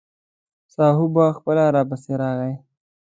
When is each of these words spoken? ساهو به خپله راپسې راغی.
ساهو 0.73 1.05
به 1.13 1.25
خپله 1.37 1.63
راپسې 1.75 2.13
راغی. 2.21 2.53